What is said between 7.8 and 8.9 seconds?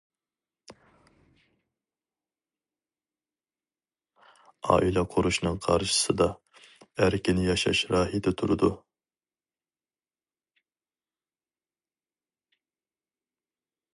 راھىتى تۇرىدۇ.